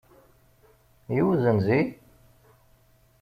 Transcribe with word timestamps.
I 1.17 1.19
uzenzi? 1.29 1.79